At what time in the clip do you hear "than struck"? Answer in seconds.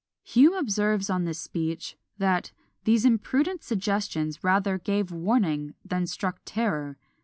5.85-6.39